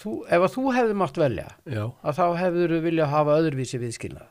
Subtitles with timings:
[0.00, 3.80] þú, ef að þú hefði mátt velja já, að þá hefður þú vilja hafa öðruvísi
[3.82, 4.28] viðskilnað?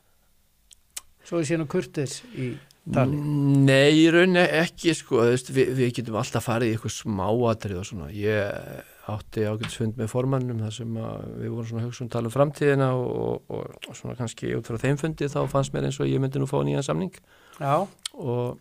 [1.24, 2.50] Svo er síðan kurtis í
[2.92, 3.16] tali.
[3.64, 7.88] Nei, í rauninni ekki sko, veist, við, við getum alltaf farið í eitthvað smáatrið og
[7.88, 8.10] svona.
[8.12, 12.30] Ég átti ágætisfund með formannum þar sem að við vorum svona að hugsa um tala
[12.30, 16.00] um framtíðina og, og, og svona kannski út frá þeim fundi þá fannst mér eins
[16.00, 17.18] og ég myndi nú fá nýjan samning.
[17.58, 17.84] Já,
[18.16, 18.60] og,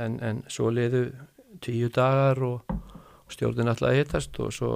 [0.00, 1.06] en, en svo liðu
[1.64, 2.76] tíu dagar og
[3.32, 4.72] stjórnin alltaf að hittast og svo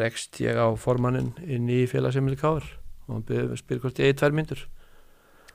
[0.00, 2.66] rekst ég á formannin inn í félagsemili káður
[3.08, 4.66] og hann byrði spyr hvort ég eigi tvær myndur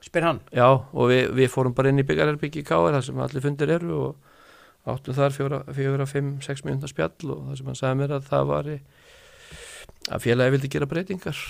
[0.04, 0.40] spyr hann?
[0.54, 3.72] Já, og við, við fórum bara inn í byggarherbyggi í Káar, þar sem allir fundir
[3.78, 8.00] eru og áttum þar fjóra, fjóra fimm, sex minúta spjall og það sem hann sagði
[8.02, 11.40] mér að það var að félagi vildi gera breytingar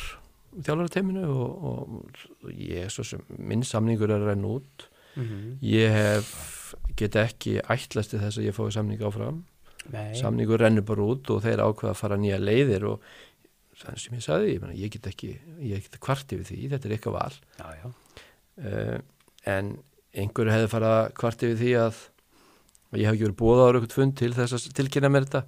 [0.57, 4.87] þjálfara teiminu og, og ég, svo sem minn samningur er að renna út.
[5.16, 5.27] Mm
[5.65, 9.45] ég hef, get ekki ætlast til þess að ég fái samning áfram
[9.92, 13.10] Nei, samningur rennur bara út og þeir ákveða að fara nýja leiðir og
[13.76, 16.88] það sem ég sagði, ég, mena, ég get ekki ég get kvarti við því, þetta
[16.88, 17.38] er eitthvað val.
[17.60, 18.23] Já, já,
[18.62, 18.96] uh,
[19.52, 19.74] en
[20.16, 22.02] einhverju hefði fara kvart yfir því að
[22.96, 25.45] ég hef ekki verið búið ára eitthvað fund til þess að tilkynna mér þetta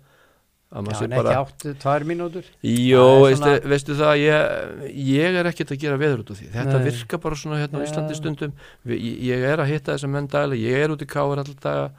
[0.68, 2.48] að já en ekki áttu tvær mínútur.
[2.60, 6.48] Jó, svona- veistu það ég, ég er ekkert að gera veður út úr því.
[6.52, 6.84] Þetta Nei.
[6.90, 7.88] virka bara svona hérna á Já.
[7.88, 8.52] Íslandi stundum.
[8.84, 11.92] Ég, ég er að hitta þessa menn daglega ég er út í káar alltaf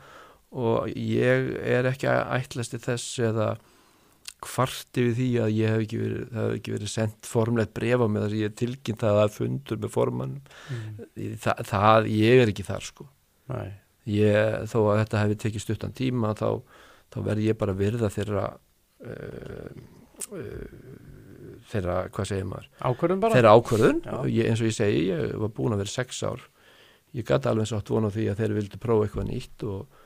[0.50, 3.50] og ég er ekki að ætlast til þess eða
[4.40, 8.08] kvarti við því að ég hef ekki verið, það hef ekki verið sendt formlegt brefa
[8.08, 10.88] með þess að ég er tilkynnt að það fundur með formann mm.
[11.44, 13.08] það, það, ég er ekki þar sko.
[14.10, 16.48] Ég, þó að þetta hefði tekið stuttan tíma þá,
[17.12, 19.70] þá verð ég bara virða þeirra uh,
[20.32, 21.10] uh,
[21.70, 22.70] þeirra, hvað segir maður?
[22.80, 23.38] Ákvörðum bara.
[23.38, 24.00] Þeirra ákvörðun,
[24.32, 26.46] ég, eins og ég segi ég var búin að vera sex ár.
[27.18, 30.02] Ég gæti alveg eins og átt vona því að þeir vildu prófa eitthvað nýtt og,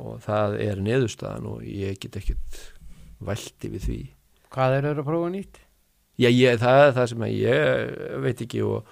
[0.00, 2.60] og það er neðurstaðan og ég get ekkit
[3.20, 3.98] vælti við því
[4.50, 5.60] Hvað er að prófa nýtt?
[6.20, 7.92] Já, ég, það er það sem ég
[8.24, 8.88] veit ekki og,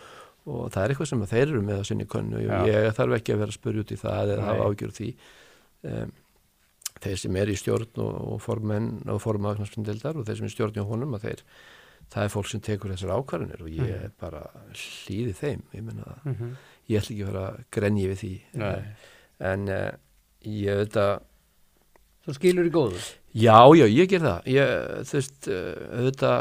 [0.47, 2.61] og það er eitthvað sem þeir eru með á sinni Já.
[2.61, 5.09] og ég þarf ekki að vera að spurja út í það eða hafa ágjör því
[5.93, 6.13] um,
[7.03, 10.57] þeir sem er í stjórn og, og formenn og formagnarsfundildar og þeir sem er í
[10.57, 11.43] stjórn hjá honum að þeir
[12.09, 14.13] það er fólk sem tekur þessar ákvarðanir og ég Mhm.
[14.21, 14.43] bara
[14.73, 16.53] hlýði þeim ég menna Mm -hmm.
[16.89, 18.83] ég ætla ekki að vera að grenja við því Nei,
[19.41, 19.91] en uh,
[20.49, 21.15] ég veit að
[22.27, 23.01] þú skilur í góðu
[23.39, 24.47] Já, já, ég ger það.
[24.51, 24.71] Ég,
[25.07, 26.39] þú veist, uh, auðvitað,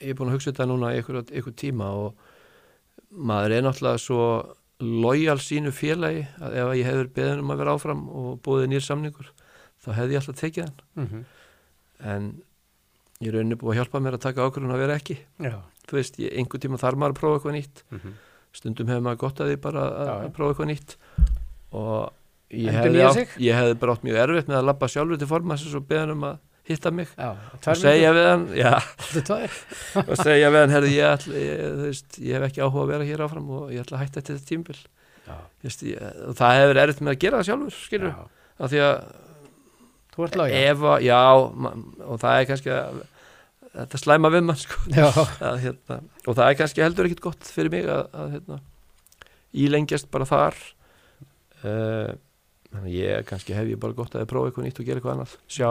[0.00, 2.20] ég er búin að hugsa þetta núna í einhver, tíma og
[3.10, 4.26] maður er náttúrulega svo
[4.80, 8.84] lojal sínu félagi að ef ég hefur beðin um að vera áfram og búið nýr
[8.84, 9.32] samningur,
[9.82, 10.78] þá hefði ég alltaf tekið hann.
[10.94, 11.24] mm -hmm.
[11.96, 12.42] En
[13.20, 15.18] ég er rauninni búið að hjálpa mér að taka ákvörðun að vera ekki.
[15.40, 17.84] Já Þú veist, ég, einhver tíma þarf maður að prófa eitthvað nýtt.
[17.90, 18.12] mm -hmm.
[18.52, 20.24] Stundum hefur maður gott að því bara að, já.
[20.24, 20.96] að prófa eitthvað nýtt
[21.72, 22.12] og
[22.54, 25.78] ég hefði, átt, ég hefði bara átt mjög erfitt með að labba sjálfur til formansins
[25.78, 27.10] og beðin um að hitta mig.
[27.14, 28.46] Já, og segja við hann
[30.10, 33.10] og segja við hann herri, ég, ætla, ég, veist, ég hef ekki áhuga að vera
[33.10, 34.80] hér áfram og ég ætla að hætta til þetta tímbil
[35.62, 35.86] veist,
[36.26, 38.18] og það hefur erfitt með að gera það sjálfur skilur,
[38.56, 38.98] af því að
[40.16, 43.00] Þú ert lagja ef já og það er kannski að
[43.76, 44.78] þetta slæma við mann sko,
[45.44, 48.58] að, hérna, og það er kannski heldur ekkit gott fyrir mig að, að hérna,
[49.66, 50.56] ílengjast bara þar.
[51.60, 52.14] Uh,
[52.72, 55.16] þannig að ég kannski hef ég bara gott að prófa eitthvað nýtt og gera eitthvað
[55.16, 55.38] annað.
[55.46, 55.70] Sjá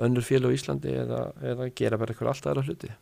[0.00, 1.22] önnur félag á Íslandi eða,
[1.52, 2.92] eða gera bara eitthvað alltaf aðra hluti